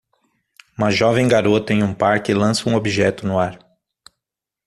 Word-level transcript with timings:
Uma 0.75 0.89
jovem 0.89 1.27
garota 1.27 1.71
em 1.73 1.83
um 1.83 1.93
parque 1.93 2.33
lança 2.33 2.67
um 2.67 2.73
objeto 2.73 3.27
no 3.27 3.37
ar. 3.37 3.59